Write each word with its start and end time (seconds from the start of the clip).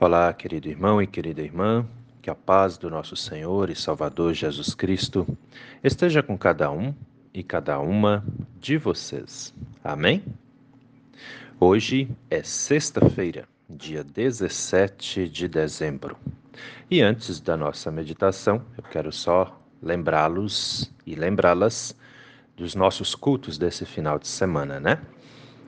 Olá, 0.00 0.32
querido 0.32 0.68
irmão 0.68 1.00
e 1.00 1.06
querida 1.06 1.42
irmã, 1.42 1.86
que 2.20 2.30
a 2.30 2.34
paz 2.34 2.76
do 2.76 2.88
nosso 2.88 3.16
Senhor 3.16 3.70
e 3.70 3.74
Salvador 3.74 4.34
Jesus 4.34 4.74
Cristo 4.74 5.26
esteja 5.82 6.22
com 6.22 6.36
cada 6.36 6.70
um 6.70 6.94
e 7.32 7.42
cada 7.42 7.78
uma 7.78 8.24
de 8.58 8.76
vocês. 8.76 9.54
Amém? 9.82 10.22
Hoje 11.58 12.08
é 12.30 12.42
sexta-feira, 12.42 13.46
dia 13.68 14.02
17 14.04 15.28
de 15.28 15.48
dezembro. 15.48 16.16
E 16.90 17.00
antes 17.02 17.40
da 17.40 17.56
nossa 17.56 17.90
meditação, 17.90 18.62
eu 18.76 18.84
quero 18.84 19.12
só 19.12 19.60
lembrá-los 19.82 20.90
e 21.06 21.14
lembrá-las 21.14 21.96
dos 22.56 22.74
nossos 22.74 23.14
cultos 23.14 23.56
desse 23.56 23.84
final 23.84 24.18
de 24.18 24.28
semana, 24.28 24.78
né? 24.78 25.00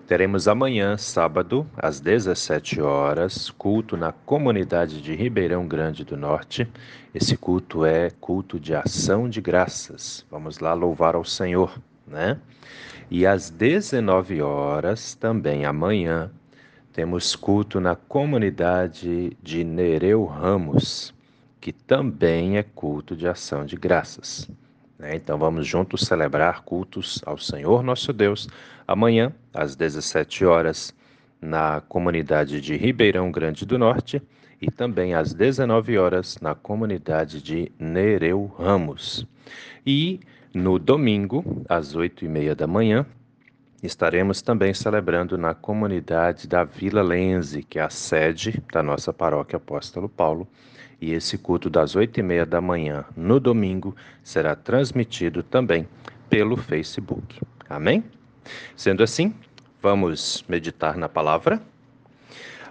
Teremos 0.07 0.49
amanhã, 0.49 0.99
sábado, 0.99 1.67
às 1.77 2.01
17 2.01 2.81
horas, 2.81 3.51
culto 3.51 3.97
na 3.97 4.11
comunidade 4.11 5.01
de 5.01 5.15
Ribeirão 5.15 5.67
Grande 5.67 6.05
do 6.05 6.17
Norte. 6.17 6.69
Esse 7.15 7.37
culto 7.37 7.85
é 7.85 8.11
culto 8.21 8.59
de 8.59 8.75
ação 8.75 9.29
de 9.29 9.41
graças. 9.41 10.27
Vamos 10.29 10.59
lá 10.59 10.75
louvar 10.75 11.15
ao 11.15 11.25
Senhor, 11.25 11.81
né? 12.07 12.39
E 13.09 13.25
às 13.25 13.49
19 13.49 14.43
horas, 14.43 15.15
também 15.15 15.65
amanhã, 15.65 16.31
temos 16.93 17.37
culto 17.37 17.81
na 17.81 17.95
comunidade 17.95 19.37
de 19.41 19.63
Nereu 19.63 20.25
Ramos, 20.25 21.15
que 21.61 21.73
também 21.73 22.59
é 22.59 22.63
culto 22.63 23.15
de 23.15 23.29
ação 23.29 23.65
de 23.65 23.77
graças. 23.77 24.51
Né? 25.03 25.17
Então 25.17 25.37
vamos 25.37 25.67
juntos 25.67 26.03
celebrar 26.03 26.63
cultos 26.63 27.21
ao 27.27 27.37
Senhor 27.37 27.83
nosso 27.83 28.13
Deus 28.13 28.49
amanhã, 28.87 29.33
às 29.53 29.75
17 29.75 30.45
horas, 30.45 30.95
na 31.41 31.81
comunidade 31.81 32.61
de 32.61 32.77
Ribeirão 32.77 33.33
Grande 33.33 33.67
do 33.67 33.77
Norte 33.77 34.23
e 34.61 34.71
também 34.71 35.13
às 35.13 35.35
19 35.35 35.99
horas 35.99 36.39
na 36.41 36.55
comunidade 36.55 37.43
de 37.43 37.73
Nereu 37.81 38.47
Ramos. 38.57 39.27
E 39.85 40.21
no 40.55 40.79
domingo, 40.79 41.65
às 41.69 41.97
8 41.97 42.25
e 42.25 42.29
meia 42.29 42.55
da 42.55 42.69
manhã, 42.69 43.05
estaremos 43.83 44.41
também 44.41 44.73
celebrando 44.73 45.37
na 45.37 45.53
comunidade 45.53 46.47
da 46.47 46.63
Vila 46.63 47.03
Lenze, 47.03 47.65
que 47.65 47.81
é 47.81 47.83
a 47.83 47.91
sede 47.91 48.63
da 48.73 48.85
nossa 48.85 49.13
paróquia 49.13 49.57
Apóstolo 49.57 50.09
Paulo, 50.09 50.47
e 51.03 51.13
esse 51.13 51.37
culto 51.37 51.69
das 51.69 51.97
oito 51.97 52.21
e 52.21 52.23
meia 52.23 52.47
da 52.47 52.61
manhã 52.61 53.05
no 53.17 53.41
domingo 53.41 53.95
será 54.23 54.55
transmitido 54.55 55.43
também 55.43 55.89
pelo 56.31 56.57
Facebook. 56.57 57.41
Amém? 57.69 58.05
Sendo 58.77 59.03
assim, 59.03 59.35
vamos 59.83 60.45
meditar 60.49 60.97
na 60.97 61.09
palavra. 61.09 61.61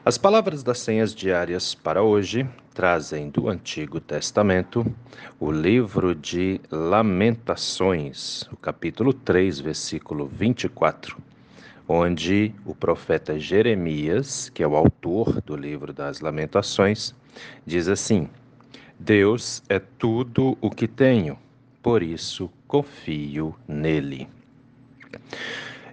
As 0.05 0.17
palavras 0.17 0.63
das 0.63 0.79
senhas 0.79 1.13
diárias 1.13 1.75
para 1.75 2.01
hoje 2.01 2.47
trazem 2.73 3.29
do 3.29 3.49
Antigo 3.49 3.99
Testamento 3.99 4.85
o 5.37 5.51
livro 5.51 6.15
de 6.15 6.61
Lamentações, 6.71 8.43
o 8.49 8.55
capítulo 8.55 9.11
3, 9.11 9.59
versículo 9.59 10.25
24, 10.25 11.17
onde 11.85 12.55
o 12.65 12.73
profeta 12.73 13.37
Jeremias, 13.37 14.49
que 14.49 14.63
é 14.63 14.67
o 14.67 14.77
autor 14.77 15.41
do 15.41 15.57
livro 15.57 15.91
das 15.91 16.21
Lamentações, 16.21 17.13
Diz 17.65 17.87
assim: 17.87 18.29
Deus 18.99 19.63
é 19.67 19.79
tudo 19.79 20.57
o 20.61 20.69
que 20.69 20.87
tenho, 20.87 21.37
por 21.81 22.03
isso 22.03 22.51
confio 22.67 23.55
nele. 23.67 24.29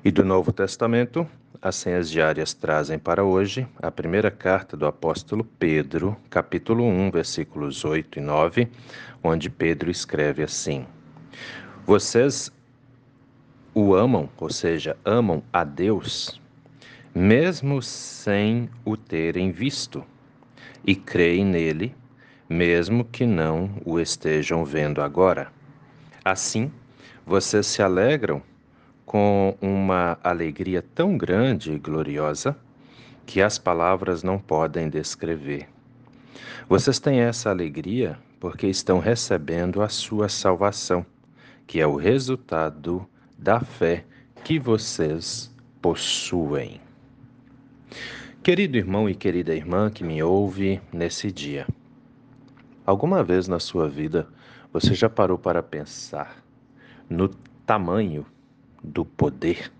E 0.04 0.10
do 0.10 0.24
Novo 0.24 0.52
Testamento, 0.52 1.26
as 1.60 1.76
senhas 1.76 2.10
diárias 2.10 2.54
trazem 2.54 2.98
para 2.98 3.24
hoje 3.24 3.66
a 3.80 3.90
primeira 3.90 4.30
carta 4.30 4.76
do 4.76 4.86
apóstolo 4.86 5.42
Pedro, 5.58 6.16
capítulo 6.30 6.84
1, 6.84 7.10
versículos 7.10 7.84
8 7.84 8.18
e 8.18 8.22
9, 8.22 8.68
onde 9.24 9.50
Pedro 9.50 9.90
escreve 9.90 10.42
assim: 10.42 10.86
Vocês 11.84 12.52
o 13.74 13.94
amam, 13.94 14.28
ou 14.36 14.50
seja, 14.50 14.96
amam 15.04 15.42
a 15.52 15.64
Deus, 15.64 16.40
mesmo 17.14 17.82
sem 17.82 18.68
o 18.84 18.96
terem 18.96 19.50
visto 19.50 20.04
e 20.84 20.94
creem 20.94 21.44
nele, 21.44 21.94
mesmo 22.48 23.04
que 23.04 23.26
não 23.26 23.70
o 23.84 23.98
estejam 23.98 24.64
vendo 24.64 25.02
agora. 25.02 25.52
Assim, 26.24 26.70
vocês 27.26 27.66
se 27.66 27.82
alegram 27.82 28.42
com 29.04 29.56
uma 29.60 30.18
alegria 30.22 30.82
tão 30.94 31.16
grande 31.16 31.72
e 31.72 31.78
gloriosa 31.78 32.56
que 33.24 33.42
as 33.42 33.58
palavras 33.58 34.22
não 34.22 34.38
podem 34.38 34.88
descrever. 34.88 35.68
Vocês 36.68 36.98
têm 36.98 37.20
essa 37.20 37.50
alegria 37.50 38.18
porque 38.40 38.66
estão 38.66 38.98
recebendo 38.98 39.82
a 39.82 39.88
sua 39.88 40.28
salvação, 40.28 41.04
que 41.66 41.80
é 41.80 41.86
o 41.86 41.96
resultado 41.96 43.06
da 43.36 43.60
fé 43.60 44.04
que 44.44 44.58
vocês 44.58 45.54
possuem. 45.80 46.80
Querido 48.42 48.78
irmão 48.78 49.10
e 49.10 49.14
querida 49.14 49.54
irmã 49.54 49.90
que 49.90 50.02
me 50.02 50.22
ouve 50.22 50.80
nesse 50.92 51.30
dia, 51.30 51.66
alguma 52.86 53.22
vez 53.22 53.48
na 53.48 53.58
sua 53.58 53.88
vida 53.88 54.26
você 54.72 54.94
já 54.94 55.10
parou 55.10 55.36
para 55.36 55.62
pensar 55.62 56.42
no 57.10 57.28
tamanho 57.66 58.24
do 58.82 59.04
poder 59.04 59.70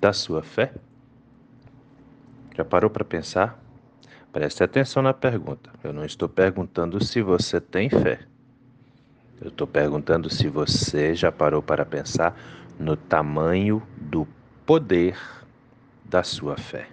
da 0.00 0.12
sua 0.12 0.42
fé? 0.42 0.72
Já 2.56 2.64
parou 2.64 2.90
para 2.90 3.04
pensar? 3.04 3.62
Preste 4.32 4.64
atenção 4.64 5.02
na 5.02 5.12
pergunta. 5.12 5.70
Eu 5.84 5.92
não 5.92 6.04
estou 6.04 6.28
perguntando 6.28 7.04
se 7.04 7.20
você 7.22 7.60
tem 7.60 7.90
fé. 7.90 8.20
Eu 9.40 9.48
estou 9.48 9.66
perguntando 9.66 10.30
se 10.30 10.48
você 10.48 11.14
já 11.14 11.30
parou 11.30 11.62
para 11.62 11.84
pensar 11.84 12.36
no 12.80 12.96
tamanho 12.96 13.82
do 13.96 14.26
poder 14.64 15.16
da 16.04 16.22
sua 16.24 16.56
fé. 16.56 16.88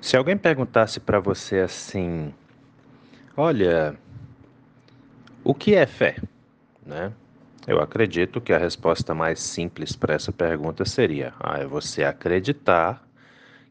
Se 0.00 0.16
alguém 0.16 0.36
perguntasse 0.36 0.98
para 0.98 1.20
você 1.20 1.58
assim, 1.58 2.32
olha, 3.36 3.96
o 5.44 5.52
que 5.52 5.74
é 5.74 5.86
fé? 5.86 6.16
Né? 6.84 7.12
Eu 7.66 7.80
acredito 7.80 8.40
que 8.40 8.52
a 8.52 8.58
resposta 8.58 9.14
mais 9.14 9.40
simples 9.40 9.94
para 9.94 10.14
essa 10.14 10.32
pergunta 10.32 10.84
seria: 10.86 11.34
ah, 11.38 11.58
é 11.58 11.66
você 11.66 12.02
acreditar 12.02 13.06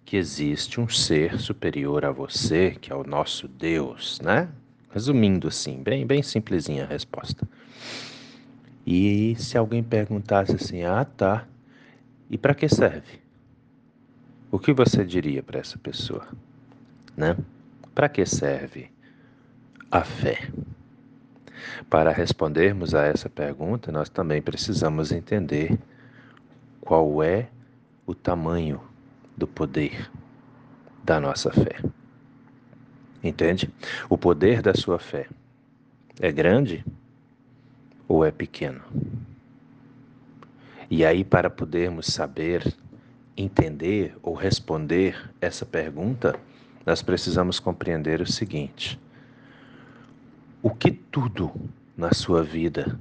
que 0.06 0.16
existe 0.18 0.80
um 0.80 0.88
ser 0.88 1.40
superior 1.40 2.06
a 2.06 2.12
você, 2.12 2.78
que 2.80 2.94
é 2.94 2.96
o 2.96 3.04
nosso 3.04 3.48
Deus, 3.48 4.20
né? 4.22 4.50
Resumindo 4.92 5.48
assim, 5.48 5.82
bem, 5.82 6.06
bem 6.06 6.22
simplesinha 6.22 6.84
a 6.84 6.88
resposta. 6.88 7.48
E 8.86 9.36
se 9.38 9.58
alguém 9.58 9.82
perguntasse 9.82 10.56
assim: 10.56 10.84
ah, 10.84 11.06
tá, 11.06 11.48
e 12.30 12.38
para 12.38 12.54
que 12.54 12.70
serve? 12.70 13.20
O 14.52 14.58
que 14.60 14.74
você 14.74 15.06
diria 15.06 15.44
para 15.44 15.60
essa 15.60 15.78
pessoa? 15.78 16.28
Né? 17.16 17.38
Para 17.94 18.10
que 18.10 18.26
serve 18.26 18.92
a 19.92 20.04
fé? 20.04 20.50
Para 21.90 22.12
respondermos 22.12 22.96
a 22.96 23.06
essa 23.06 23.30
pergunta, 23.30 23.92
nós 23.92 24.10
também 24.10 24.42
precisamos 24.42 25.12
entender 25.12 25.78
qual 26.82 27.22
é 27.22 27.50
o 28.06 28.16
tamanho 28.16 28.82
do 29.38 29.48
poder 29.48 30.10
da 31.04 31.20
nossa 31.20 31.52
fé. 31.52 31.76
Entende? 33.24 33.70
O 34.10 34.18
poder 34.18 34.62
da 34.62 34.74
sua 34.74 34.98
fé 34.98 35.28
é 36.20 36.32
grande 36.32 36.86
ou 38.08 38.26
é 38.26 38.32
pequeno? 38.32 38.82
E 40.90 41.06
aí, 41.06 41.24
para 41.24 41.50
podermos 41.50 42.08
saber 42.08 42.74
entender 43.40 44.18
ou 44.22 44.34
responder 44.34 45.32
essa 45.40 45.66
pergunta, 45.66 46.38
nós 46.86 47.02
precisamos 47.02 47.60
compreender 47.60 48.22
o 48.22 48.30
seguinte: 48.30 49.00
o 50.62 50.70
que 50.70 50.92
tudo 50.92 51.52
na 51.96 52.14
sua 52.14 52.44
vida 52.44 53.00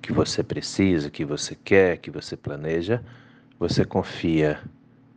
que 0.00 0.12
você 0.12 0.42
precisa, 0.42 1.08
que 1.08 1.24
você 1.24 1.54
quer, 1.54 1.98
que 1.98 2.10
você 2.10 2.36
planeja, 2.36 3.02
você 3.58 3.84
confia 3.84 4.60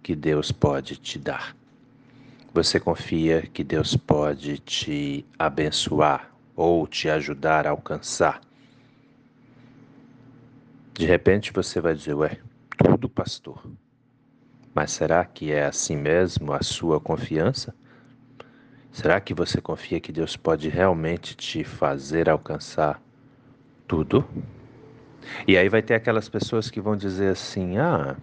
que 0.03 0.15
Deus 0.15 0.51
pode 0.51 0.97
te 0.97 1.17
dar. 1.17 1.55
Você 2.53 2.79
confia 2.79 3.41
que 3.41 3.63
Deus 3.63 3.97
pode 3.97 4.59
te 4.59 5.25
abençoar 5.37 6.31
ou 6.55 6.85
te 6.85 7.09
ajudar 7.09 7.65
a 7.65 7.71
alcançar. 7.71 8.39
De 10.93 11.05
repente 11.05 11.51
você 11.51 11.81
vai 11.81 11.95
dizer, 11.95 12.13
ué, 12.13 12.39
tudo, 12.77 13.09
pastor. 13.09 13.61
Mas 14.75 14.91
será 14.91 15.23
que 15.23 15.53
é 15.53 15.65
assim 15.65 15.95
mesmo 15.95 16.51
a 16.51 16.61
sua 16.61 16.99
confiança? 16.99 17.73
Será 18.91 19.21
que 19.21 19.33
você 19.33 19.61
confia 19.61 20.01
que 20.01 20.11
Deus 20.11 20.35
pode 20.35 20.67
realmente 20.67 21.33
te 21.33 21.63
fazer 21.63 22.29
alcançar 22.29 23.01
tudo? 23.87 24.27
E 25.47 25.57
aí 25.57 25.69
vai 25.69 25.81
ter 25.81 25.93
aquelas 25.93 26.27
pessoas 26.27 26.69
que 26.69 26.81
vão 26.81 26.97
dizer 26.97 27.29
assim: 27.29 27.77
"Ah, 27.77 28.17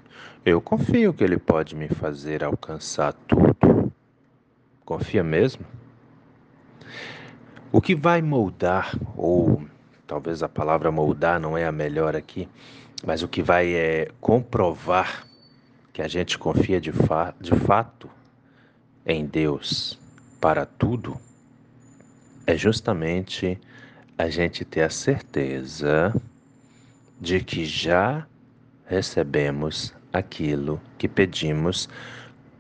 eu 0.44 0.60
confio 0.60 1.14
que 1.14 1.24
ele 1.24 1.38
pode 1.38 1.74
me 1.74 1.88
fazer 1.88 2.44
alcançar 2.44 3.14
tudo". 3.26 3.90
Confia 4.84 5.24
mesmo? 5.24 5.64
O 7.72 7.80
que 7.80 7.94
vai 7.94 8.20
moldar, 8.20 8.94
ou 9.16 9.62
talvez 10.06 10.42
a 10.42 10.50
palavra 10.50 10.92
moldar 10.92 11.40
não 11.40 11.56
é 11.56 11.64
a 11.64 11.72
melhor 11.72 12.14
aqui, 12.14 12.46
mas 13.06 13.22
o 13.22 13.28
que 13.28 13.42
vai 13.42 13.72
é 13.72 14.08
comprovar 14.20 15.31
que 15.92 16.00
a 16.00 16.08
gente 16.08 16.38
confia 16.38 16.80
de, 16.80 16.92
fa 16.92 17.34
de 17.40 17.54
fato 17.54 18.08
em 19.04 19.26
Deus 19.26 19.98
para 20.40 20.64
tudo, 20.64 21.16
é 22.46 22.56
justamente 22.56 23.60
a 24.16 24.28
gente 24.28 24.64
ter 24.64 24.82
a 24.82 24.90
certeza 24.90 26.14
de 27.20 27.40
que 27.40 27.64
já 27.64 28.26
recebemos 28.86 29.94
aquilo 30.12 30.80
que 30.98 31.08
pedimos 31.08 31.88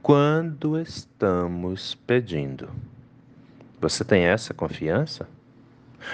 quando 0.02 0.78
estamos 0.78 1.94
pedindo. 1.94 2.68
Você 3.80 4.04
tem 4.04 4.22
essa 4.24 4.54
confiança? 4.54 5.28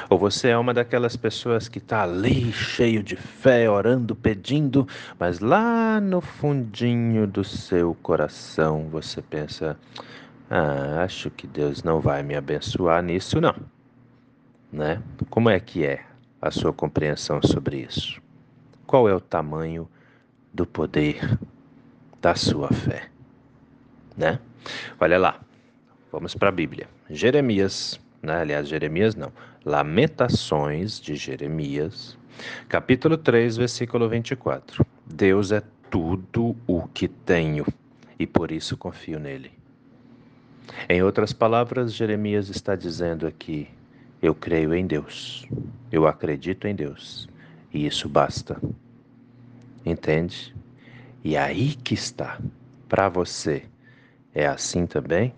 Ou 0.08 0.18
você 0.18 0.48
é 0.48 0.58
uma 0.58 0.74
daquelas 0.74 1.16
pessoas 1.16 1.68
que 1.68 1.78
está 1.78 2.02
ali 2.02 2.52
cheio 2.52 3.02
de 3.02 3.16
fé, 3.16 3.68
orando, 3.68 4.14
pedindo, 4.14 4.86
mas 5.18 5.40
lá 5.40 6.00
no 6.00 6.20
fundinho 6.20 7.26
do 7.26 7.44
seu 7.44 7.94
coração 8.02 8.88
você 8.90 9.22
pensa: 9.22 9.76
ah, 10.50 11.02
acho 11.02 11.30
que 11.30 11.46
Deus 11.46 11.82
não 11.82 12.00
vai 12.00 12.22
me 12.22 12.34
abençoar 12.34 13.02
nisso, 13.02 13.40
não. 13.40 13.54
Né? 14.72 15.02
Como 15.30 15.50
é 15.50 15.58
que 15.60 15.84
é 15.84 16.04
a 16.40 16.50
sua 16.50 16.72
compreensão 16.72 17.40
sobre 17.42 17.78
isso? 17.78 18.20
Qual 18.86 19.08
é 19.08 19.14
o 19.14 19.20
tamanho 19.20 19.88
do 20.52 20.66
poder 20.66 21.38
da 22.20 22.34
sua 22.34 22.68
fé? 22.68 23.08
Né? 24.16 24.38
Olha 24.98 25.18
lá, 25.18 25.40
vamos 26.10 26.34
para 26.34 26.48
a 26.48 26.52
Bíblia. 26.52 26.88
Jeremias, 27.10 28.00
né? 28.22 28.40
aliás, 28.40 28.68
Jeremias 28.68 29.14
não, 29.14 29.32
Lamentações 29.64 31.00
de 31.00 31.14
Jeremias, 31.16 32.18
capítulo 32.68 33.16
3, 33.16 33.56
versículo 33.56 34.08
24. 34.08 34.84
Deus 35.06 35.52
é 35.52 35.62
tudo 35.90 36.56
o 36.66 36.86
que 36.88 37.08
tenho 37.08 37.66
e 38.18 38.26
por 38.26 38.50
isso 38.50 38.76
confio 38.76 39.18
nele. 39.18 39.52
Em 40.88 41.02
outras 41.02 41.32
palavras, 41.32 41.94
Jeremias 41.94 42.48
está 42.48 42.76
dizendo 42.76 43.26
aqui: 43.26 43.68
eu 44.20 44.34
creio 44.34 44.74
em 44.74 44.86
Deus, 44.86 45.46
eu 45.90 46.06
acredito 46.06 46.66
em 46.66 46.74
Deus, 46.74 47.28
e 47.72 47.86
isso 47.86 48.08
basta. 48.08 48.60
Entende? 49.84 50.54
E 51.24 51.36
aí 51.36 51.74
que 51.74 51.94
está. 51.94 52.38
Para 52.88 53.08
você, 53.08 53.64
é 54.34 54.46
assim 54.46 54.86
também? 54.86 55.34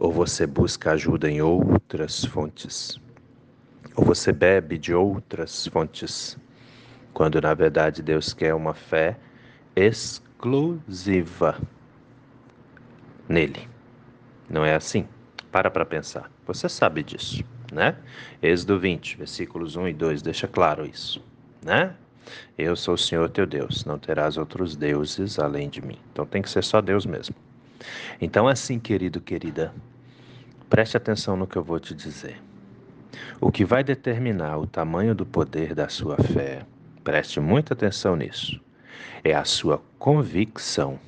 Ou 0.00 0.10
você 0.10 0.46
busca 0.46 0.92
ajuda 0.92 1.30
em 1.30 1.42
outras 1.42 2.24
fontes? 2.24 2.98
Ou 3.94 4.02
você 4.02 4.32
bebe 4.32 4.78
de 4.78 4.94
outras 4.94 5.66
fontes? 5.66 6.38
Quando 7.12 7.38
na 7.38 7.52
verdade 7.52 8.02
Deus 8.02 8.32
quer 8.32 8.54
uma 8.54 8.72
fé 8.72 9.18
exclusiva 9.76 11.60
nele. 13.28 13.68
Não 14.48 14.64
é 14.64 14.74
assim? 14.74 15.06
Para 15.52 15.70
para 15.70 15.84
pensar. 15.84 16.30
Você 16.46 16.66
sabe 16.66 17.02
disso, 17.02 17.44
né? 17.70 17.94
Êxodo 18.42 18.78
20, 18.78 19.18
versículos 19.18 19.76
1 19.76 19.88
e 19.88 19.92
2 19.92 20.22
deixa 20.22 20.48
claro 20.48 20.86
isso, 20.86 21.22
né? 21.62 21.94
Eu 22.56 22.74
sou 22.74 22.94
o 22.94 22.98
Senhor 22.98 23.28
teu 23.28 23.44
Deus, 23.44 23.84
não 23.84 23.98
terás 23.98 24.38
outros 24.38 24.74
deuses 24.76 25.38
além 25.38 25.68
de 25.68 25.82
mim. 25.82 25.98
Então 26.10 26.24
tem 26.24 26.40
que 26.40 26.48
ser 26.48 26.64
só 26.64 26.80
Deus 26.80 27.04
mesmo. 27.04 27.34
Então, 28.20 28.46
assim, 28.46 28.78
querido, 28.78 29.20
querida, 29.20 29.74
preste 30.68 30.96
atenção 30.96 31.36
no 31.36 31.46
que 31.46 31.56
eu 31.56 31.64
vou 31.64 31.80
te 31.80 31.94
dizer. 31.94 32.40
O 33.40 33.50
que 33.50 33.64
vai 33.64 33.82
determinar 33.82 34.58
o 34.58 34.66
tamanho 34.66 35.14
do 35.14 35.26
poder 35.26 35.74
da 35.74 35.88
sua 35.88 36.16
fé, 36.16 36.64
preste 37.02 37.40
muita 37.40 37.74
atenção 37.74 38.14
nisso, 38.14 38.60
é 39.24 39.34
a 39.34 39.44
sua 39.44 39.82
convicção 39.98 40.98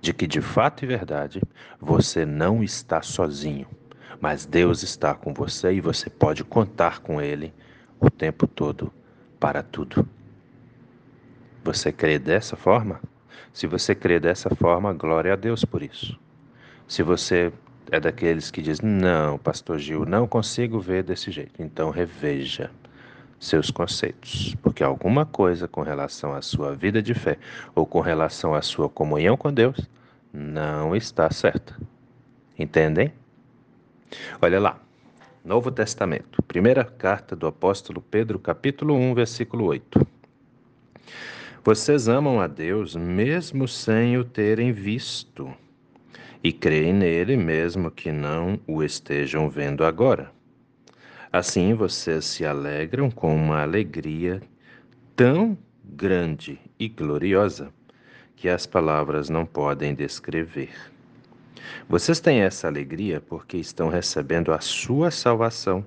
de 0.00 0.12
que 0.12 0.26
de 0.26 0.40
fato 0.40 0.84
e 0.84 0.86
verdade 0.86 1.40
você 1.80 2.26
não 2.26 2.62
está 2.62 3.00
sozinho, 3.00 3.66
mas 4.20 4.44
Deus 4.44 4.82
está 4.82 5.14
com 5.14 5.32
você 5.32 5.72
e 5.72 5.80
você 5.80 6.10
pode 6.10 6.44
contar 6.44 7.00
com 7.00 7.20
Ele 7.20 7.52
o 8.00 8.10
tempo 8.10 8.46
todo 8.46 8.92
para 9.40 9.62
tudo. 9.62 10.06
Você 11.62 11.90
crê 11.90 12.18
dessa 12.18 12.56
forma? 12.56 13.00
Se 13.52 13.66
você 13.66 13.94
crê 13.94 14.18
dessa 14.18 14.54
forma, 14.54 14.92
glória 14.92 15.32
a 15.32 15.36
Deus 15.36 15.64
por 15.64 15.82
isso. 15.82 16.18
Se 16.86 17.02
você 17.02 17.52
é 17.90 18.00
daqueles 18.00 18.50
que 18.50 18.62
diz: 18.62 18.80
"Não, 18.80 19.38
pastor 19.38 19.78
Gil, 19.78 20.04
não 20.04 20.26
consigo 20.26 20.80
ver 20.80 21.02
desse 21.02 21.30
jeito". 21.30 21.62
Então 21.62 21.90
reveja 21.90 22.70
seus 23.38 23.70
conceitos, 23.70 24.54
porque 24.62 24.82
alguma 24.82 25.26
coisa 25.26 25.68
com 25.68 25.82
relação 25.82 26.34
à 26.34 26.40
sua 26.40 26.74
vida 26.74 27.02
de 27.02 27.14
fé 27.14 27.38
ou 27.74 27.86
com 27.86 28.00
relação 28.00 28.54
à 28.54 28.62
sua 28.62 28.88
comunhão 28.88 29.36
com 29.36 29.52
Deus 29.52 29.88
não 30.32 30.96
está 30.96 31.30
certa. 31.30 31.76
Entendem? 32.58 33.12
Olha 34.40 34.60
lá. 34.60 34.78
Novo 35.44 35.70
Testamento, 35.70 36.42
primeira 36.42 36.84
carta 36.84 37.36
do 37.36 37.46
apóstolo 37.46 38.00
Pedro, 38.00 38.38
capítulo 38.38 38.94
1, 38.94 39.14
versículo 39.14 39.66
8. 39.66 40.06
Vocês 41.64 42.08
amam 42.08 42.42
a 42.42 42.46
Deus 42.46 42.94
mesmo 42.94 43.66
sem 43.66 44.18
o 44.18 44.22
terem 44.22 44.70
visto, 44.70 45.50
e 46.42 46.52
creem 46.52 46.92
nele 46.92 47.38
mesmo 47.38 47.90
que 47.90 48.12
não 48.12 48.60
o 48.66 48.82
estejam 48.82 49.48
vendo 49.48 49.82
agora. 49.82 50.30
Assim 51.32 51.72
vocês 51.72 52.26
se 52.26 52.44
alegram 52.44 53.10
com 53.10 53.34
uma 53.34 53.62
alegria 53.62 54.42
tão 55.16 55.56
grande 55.82 56.60
e 56.78 56.86
gloriosa 56.86 57.72
que 58.36 58.46
as 58.46 58.66
palavras 58.66 59.30
não 59.30 59.46
podem 59.46 59.94
descrever. 59.94 60.68
Vocês 61.88 62.20
têm 62.20 62.42
essa 62.42 62.66
alegria 62.66 63.22
porque 63.22 63.56
estão 63.56 63.88
recebendo 63.88 64.52
a 64.52 64.60
sua 64.60 65.10
salvação, 65.10 65.82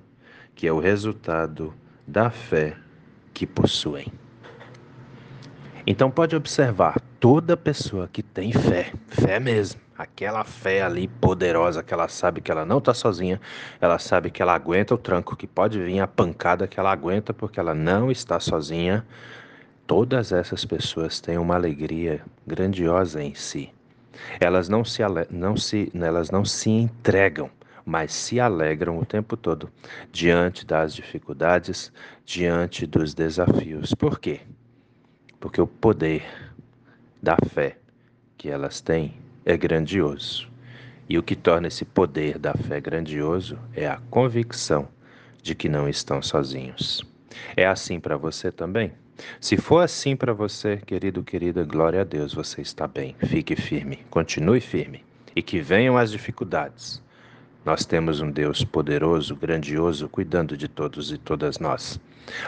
que 0.56 0.66
é 0.66 0.72
o 0.72 0.80
resultado 0.80 1.72
da 2.04 2.30
fé 2.30 2.76
que 3.32 3.46
possuem. 3.46 4.12
Então 5.90 6.10
pode 6.10 6.36
observar, 6.36 7.00
toda 7.18 7.56
pessoa 7.56 8.10
que 8.12 8.22
tem 8.22 8.52
fé, 8.52 8.92
fé 9.08 9.40
mesmo, 9.40 9.80
aquela 9.96 10.44
fé 10.44 10.82
ali 10.82 11.08
poderosa 11.08 11.82
que 11.82 11.94
ela 11.94 12.08
sabe 12.08 12.42
que 12.42 12.50
ela 12.50 12.66
não 12.66 12.76
está 12.76 12.92
sozinha, 12.92 13.40
ela 13.80 13.98
sabe 13.98 14.30
que 14.30 14.42
ela 14.42 14.54
aguenta 14.54 14.94
o 14.94 14.98
tranco, 14.98 15.34
que 15.34 15.46
pode 15.46 15.82
vir 15.82 15.98
a 16.00 16.06
pancada 16.06 16.68
que 16.68 16.78
ela 16.78 16.92
aguenta 16.92 17.32
porque 17.32 17.58
ela 17.58 17.74
não 17.74 18.10
está 18.10 18.38
sozinha. 18.38 19.02
Todas 19.86 20.30
essas 20.30 20.62
pessoas 20.62 21.22
têm 21.22 21.38
uma 21.38 21.54
alegria 21.54 22.20
grandiosa 22.46 23.22
em 23.22 23.34
si. 23.34 23.72
Elas 24.38 24.68
não 24.68 24.84
se, 24.84 25.00
não 25.30 25.56
se, 25.56 25.90
elas 25.94 26.30
não 26.30 26.44
se 26.44 26.68
entregam, 26.68 27.50
mas 27.82 28.12
se 28.12 28.38
alegram 28.38 28.98
o 28.98 29.06
tempo 29.06 29.38
todo 29.38 29.70
diante 30.12 30.66
das 30.66 30.94
dificuldades, 30.94 31.90
diante 32.26 32.86
dos 32.86 33.14
desafios. 33.14 33.94
Por 33.94 34.20
quê? 34.20 34.42
Porque 35.40 35.60
o 35.60 35.66
poder 35.66 36.24
da 37.22 37.36
fé 37.50 37.76
que 38.36 38.48
elas 38.48 38.80
têm 38.80 39.14
é 39.44 39.56
grandioso. 39.56 40.48
E 41.08 41.16
o 41.18 41.22
que 41.22 41.34
torna 41.34 41.68
esse 41.68 41.84
poder 41.84 42.38
da 42.38 42.54
fé 42.54 42.80
grandioso 42.80 43.58
é 43.74 43.86
a 43.86 43.98
convicção 44.10 44.88
de 45.42 45.54
que 45.54 45.68
não 45.68 45.88
estão 45.88 46.20
sozinhos. 46.20 47.02
É 47.56 47.66
assim 47.66 47.98
para 47.98 48.16
você 48.16 48.52
também? 48.52 48.92
Se 49.40 49.56
for 49.56 49.80
assim 49.80 50.14
para 50.14 50.32
você, 50.32 50.76
querido, 50.76 51.22
querida, 51.22 51.64
glória 51.64 52.02
a 52.02 52.04
Deus, 52.04 52.34
você 52.34 52.60
está 52.60 52.86
bem. 52.86 53.16
Fique 53.26 53.56
firme, 53.56 54.04
continue 54.10 54.60
firme. 54.60 55.04
E 55.34 55.42
que 55.42 55.60
venham 55.60 55.96
as 55.96 56.10
dificuldades. 56.10 57.02
Nós 57.68 57.84
temos 57.84 58.22
um 58.22 58.30
Deus 58.30 58.64
poderoso, 58.64 59.36
grandioso, 59.36 60.08
cuidando 60.08 60.56
de 60.56 60.66
todos 60.66 61.12
e 61.12 61.18
todas 61.18 61.58
nós. 61.58 62.00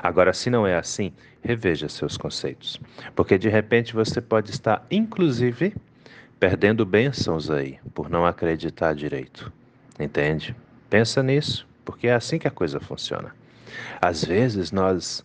Agora, 0.02 0.32
se 0.32 0.48
não 0.48 0.66
é 0.66 0.78
assim, 0.78 1.12
reveja 1.42 1.90
seus 1.90 2.16
conceitos, 2.16 2.80
porque 3.14 3.36
de 3.36 3.46
repente 3.50 3.92
você 3.92 4.18
pode 4.18 4.50
estar, 4.50 4.82
inclusive, 4.90 5.74
perdendo 6.38 6.86
bênçãos 6.86 7.50
aí 7.50 7.78
por 7.92 8.08
não 8.08 8.24
acreditar 8.24 8.94
direito. 8.94 9.52
Entende? 9.98 10.56
Pensa 10.88 11.22
nisso, 11.22 11.68
porque 11.84 12.08
é 12.08 12.14
assim 12.14 12.38
que 12.38 12.48
a 12.48 12.50
coisa 12.50 12.80
funciona. 12.80 13.36
Às 14.00 14.24
vezes 14.24 14.72
nós 14.72 15.22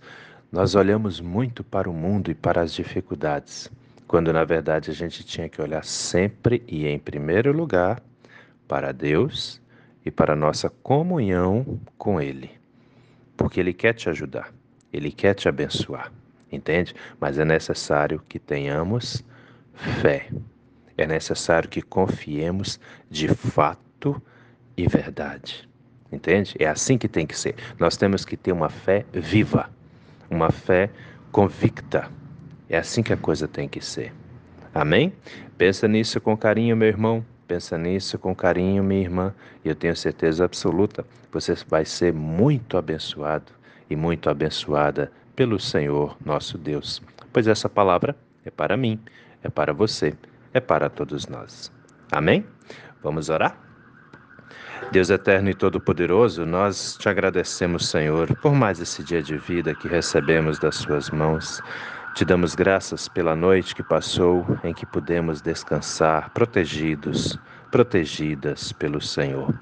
nós 0.51 0.75
olhamos 0.75 1.21
muito 1.21 1.63
para 1.63 1.89
o 1.89 1.93
mundo 1.93 2.29
e 2.29 2.35
para 2.35 2.61
as 2.61 2.73
dificuldades, 2.73 3.71
quando 4.05 4.33
na 4.33 4.43
verdade 4.43 4.91
a 4.91 4.93
gente 4.93 5.23
tinha 5.23 5.47
que 5.47 5.61
olhar 5.61 5.85
sempre 5.85 6.61
e 6.67 6.85
em 6.85 6.99
primeiro 6.99 7.53
lugar 7.53 8.03
para 8.67 8.91
Deus 8.91 9.63
e 10.05 10.12
para 10.12 10.35
nossa 10.35 10.69
comunhão 10.69 11.79
com 11.97 12.21
Ele 12.21 12.63
porque 13.35 13.59
Ele 13.59 13.74
quer 13.74 13.93
te 13.93 14.09
ajudar, 14.09 14.53
Ele 14.91 15.12
quer 15.12 15.33
te 15.33 15.47
abençoar, 15.47 16.12
entende? 16.51 16.95
Mas 17.19 17.38
é 17.38 17.45
necessário 17.45 18.21
que 18.27 18.39
tenhamos 18.39 19.24
fé, 20.01 20.29
é 20.97 21.05
necessário 21.05 21.69
que 21.69 21.81
confiemos 21.81 22.79
de 23.09 23.27
fato 23.27 24.21
e 24.77 24.88
verdade. 24.88 25.67
Entende? 26.12 26.55
É 26.59 26.67
assim 26.67 26.97
que 26.97 27.09
tem 27.09 27.25
que 27.25 27.38
ser. 27.38 27.55
Nós 27.77 27.97
temos 27.97 28.24
que 28.24 28.38
ter 28.38 28.51
uma 28.51 28.69
fé 28.69 29.05
viva, 29.12 29.69
uma 30.29 30.50
fé 30.50 30.89
convicta. 31.31 32.09
É 32.69 32.77
assim 32.77 33.03
que 33.03 33.12
a 33.12 33.17
coisa 33.17 33.47
tem 33.47 33.67
que 33.67 33.81
ser. 33.81 34.13
Amém? 34.74 35.12
Pensa 35.57 35.88
nisso 35.88 36.21
com 36.21 36.38
carinho, 36.38 36.77
meu 36.77 36.88
irmão. 36.88 37.25
Pensa 37.47 37.77
nisso 37.77 38.17
com 38.17 38.35
carinho, 38.35 38.83
minha 38.83 39.01
irmã, 39.01 39.33
e 39.63 39.69
eu 39.69 39.75
tenho 39.75 39.95
certeza 39.95 40.45
absoluta, 40.45 41.05
você 41.31 41.53
vai 41.67 41.85
ser 41.85 42.11
muito 42.11 42.77
abençoado 42.77 43.51
e 43.89 43.95
muito 43.95 44.29
abençoada 44.29 45.11
pelo 45.35 45.59
Senhor 45.59 46.17
nosso 46.25 46.57
Deus. 46.57 47.01
Pois 47.31 47.47
essa 47.47 47.69
palavra 47.69 48.15
é 48.43 48.49
para 48.49 48.75
mim, 48.75 48.99
é 49.43 49.49
para 49.49 49.73
você, 49.73 50.13
é 50.53 50.59
para 50.59 50.89
todos 50.89 51.27
nós. 51.27 51.71
Amém? 52.11 52.45
Vamos 53.03 53.29
orar? 53.29 53.65
Deus 54.91 55.09
eterno 55.09 55.49
e 55.49 55.53
todo-poderoso, 55.53 56.45
nós 56.45 56.97
te 56.97 57.09
agradecemos, 57.09 57.89
Senhor, 57.89 58.35
por 58.37 58.53
mais 58.53 58.79
esse 58.79 59.03
dia 59.03 59.21
de 59.21 59.37
vida 59.37 59.75
que 59.75 59.87
recebemos 59.87 60.59
das 60.59 60.75
Suas 60.75 61.09
mãos. 61.09 61.61
Te 62.15 62.24
damos 62.24 62.55
graças 62.55 63.10
pela 63.10 63.36
noite 63.36 63.75
que 63.75 63.84
passou, 63.84 64.45
em 64.63 64.74
que 64.74 64.86
pudemos 64.86 65.41
descansar 65.41 66.29
protegidos, 66.29 67.38
protegidas 67.69 68.72
pelo 68.72 69.01
Senhor. 69.01 69.53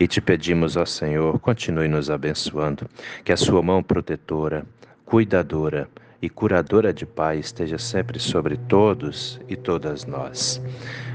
E 0.00 0.08
te 0.08 0.20
pedimos, 0.20 0.76
ó 0.76 0.84
Senhor, 0.84 1.38
continue 1.38 1.86
nos 1.86 2.10
abençoando, 2.10 2.88
que 3.22 3.32
a 3.32 3.36
Sua 3.36 3.62
mão 3.62 3.84
protetora, 3.84 4.66
cuidadora 5.04 5.88
e 6.20 6.28
curadora 6.28 6.92
de 6.92 7.06
paz 7.06 7.46
esteja 7.46 7.78
sempre 7.78 8.18
sobre 8.18 8.56
todos 8.56 9.40
e 9.48 9.54
todas 9.54 10.04
nós. 10.04 10.60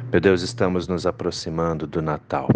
Meu 0.09 0.21
Deus, 0.21 0.41
estamos 0.41 0.87
nos 0.87 1.05
aproximando 1.05 1.85
do 1.85 2.01
Natal. 2.01 2.47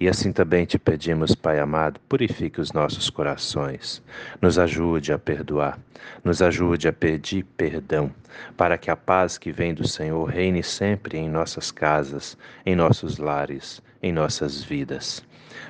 E 0.00 0.08
assim 0.08 0.32
também 0.32 0.64
te 0.64 0.78
pedimos, 0.78 1.34
Pai 1.34 1.58
amado, 1.58 2.00
purifique 2.08 2.60
os 2.60 2.72
nossos 2.72 3.08
corações, 3.10 4.02
nos 4.40 4.58
ajude 4.58 5.12
a 5.12 5.18
perdoar, 5.18 5.78
nos 6.24 6.42
ajude 6.42 6.88
a 6.88 6.92
pedir 6.92 7.44
perdão, 7.56 8.12
para 8.56 8.76
que 8.78 8.90
a 8.90 8.96
paz 8.96 9.38
que 9.38 9.52
vem 9.52 9.74
do 9.74 9.86
Senhor 9.86 10.24
reine 10.24 10.62
sempre 10.62 11.18
em 11.18 11.28
nossas 11.28 11.70
casas, 11.70 12.36
em 12.64 12.74
nossos 12.74 13.18
lares, 13.18 13.82
em 14.02 14.12
nossas 14.12 14.62
vidas. 14.62 15.22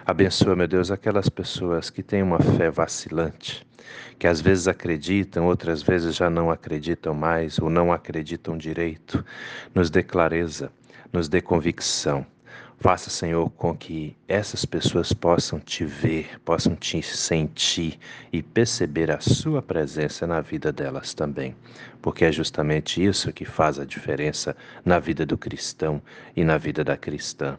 Abençoa, 0.06 0.56
meu 0.56 0.68
Deus, 0.68 0.90
aquelas 0.90 1.28
pessoas 1.28 1.90
que 1.90 2.02
têm 2.02 2.22
uma 2.22 2.38
fé 2.38 2.70
vacilante, 2.70 3.66
que 4.18 4.26
às 4.26 4.40
vezes 4.40 4.68
acreditam, 4.68 5.46
outras 5.46 5.82
vezes 5.82 6.16
já 6.16 6.30
não 6.30 6.50
acreditam 6.50 7.14
mais 7.14 7.58
ou 7.58 7.68
não 7.68 7.92
acreditam 7.92 8.56
direito. 8.56 9.24
Nos 9.74 9.90
dê 9.90 10.02
clareza, 10.02 10.70
nos 11.12 11.28
dê 11.28 11.40
convicção 11.40 12.24
Faça, 12.82 13.10
Senhor, 13.10 13.48
com 13.50 13.76
que 13.76 14.16
essas 14.26 14.64
pessoas 14.64 15.12
possam 15.12 15.60
te 15.60 15.84
ver, 15.84 16.40
possam 16.40 16.74
te 16.74 17.00
sentir 17.00 17.96
e 18.32 18.42
perceber 18.42 19.08
a 19.08 19.20
Sua 19.20 19.62
presença 19.62 20.26
na 20.26 20.40
vida 20.40 20.72
delas 20.72 21.14
também, 21.14 21.54
porque 22.02 22.24
é 22.24 22.32
justamente 22.32 23.00
isso 23.00 23.32
que 23.32 23.44
faz 23.44 23.78
a 23.78 23.84
diferença 23.84 24.56
na 24.84 24.98
vida 24.98 25.24
do 25.24 25.38
cristão 25.38 26.02
e 26.34 26.42
na 26.42 26.58
vida 26.58 26.82
da 26.82 26.96
cristã. 26.96 27.56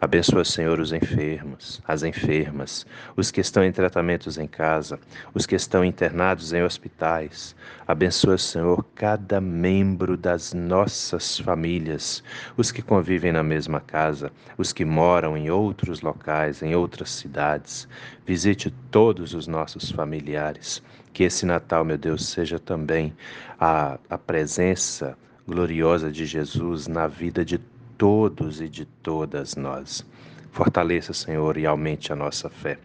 Abençoa, 0.00 0.44
Senhor, 0.44 0.78
os 0.80 0.92
enfermos, 0.92 1.80
as 1.86 2.02
enfermas, 2.02 2.86
os 3.16 3.30
que 3.30 3.40
estão 3.40 3.64
em 3.64 3.72
tratamentos 3.72 4.38
em 4.38 4.46
casa, 4.46 4.98
os 5.34 5.46
que 5.46 5.54
estão 5.54 5.84
internados 5.84 6.52
em 6.52 6.62
hospitais. 6.62 7.56
Abençoa, 7.86 8.36
Senhor, 8.38 8.84
cada 8.94 9.40
membro 9.40 10.16
das 10.16 10.52
nossas 10.52 11.38
famílias, 11.38 12.22
os 12.56 12.70
que 12.70 12.82
convivem 12.82 13.32
na 13.32 13.42
mesma 13.42 13.80
casa, 13.80 14.30
os 14.58 14.72
que 14.72 14.84
moram 14.84 15.36
em 15.36 15.50
outros 15.50 16.00
locais, 16.00 16.62
em 16.62 16.74
outras 16.74 17.10
cidades. 17.10 17.88
Visite 18.26 18.70
todos 18.90 19.34
os 19.34 19.46
nossos 19.46 19.90
familiares. 19.90 20.82
Que 21.12 21.24
esse 21.24 21.46
Natal, 21.46 21.84
meu 21.84 21.96
Deus, 21.96 22.26
seja 22.26 22.58
também 22.58 23.14
a, 23.58 23.98
a 24.10 24.18
presença 24.18 25.16
gloriosa 25.46 26.10
de 26.10 26.26
Jesus 26.26 26.88
na 26.88 27.06
vida 27.06 27.44
de 27.44 27.58
todos 27.96 28.60
e 28.60 28.68
de 28.68 28.84
todas 28.84 29.56
nós. 29.56 30.04
Fortaleça, 30.50 31.12
Senhor, 31.12 31.56
e 31.56 31.66
aumente 31.66 32.12
a 32.12 32.16
nossa 32.16 32.48
fé, 32.48 32.78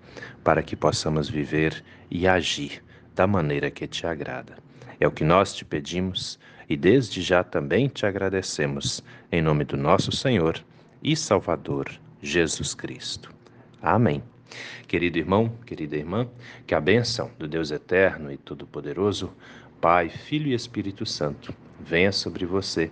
para 0.44 0.62
que 0.62 0.75
possamos 0.75 1.30
viver 1.30 1.84
e 2.10 2.27
agir 2.27 2.84
da 3.15 3.25
maneira 3.25 3.72
que 3.72 3.88
te 3.88 4.06
agrada. 4.06 4.58
É 5.00 5.08
o 5.08 5.12
que 5.12 5.24
nós 5.24 5.53
te 5.53 5.63
pedimos 5.63 6.39
e 6.70 6.77
desde 6.77 7.22
já 7.22 7.44
também 7.44 7.88
te 7.88 8.06
agradecemos, 8.06 9.03
em 9.32 9.41
nome 9.41 9.65
do 9.65 9.77
nosso 9.77 10.12
Senhor 10.12 10.63
e 11.03 11.15
Salvador 11.15 11.89
Jesus 12.22 12.74
Cristo. 12.74 13.34
Amém. 13.82 14.24
Querido 14.88 15.18
irmão, 15.18 15.51
querida 15.65 15.96
irmã, 15.96 16.27
que 16.68 16.75
a 16.75 16.82
bênção 16.82 17.32
do 17.39 17.48
Deus 17.48 17.72
eterno 17.72 18.32
e 18.32 18.38
todo-poderoso, 18.38 19.32
Pai, 19.80 20.10
Filho 20.10 20.48
e 20.48 20.53
Espírito 20.53 21.06
Santo, 21.06 21.53
venha 21.80 22.12
sobre 22.12 22.46
você 22.46 22.91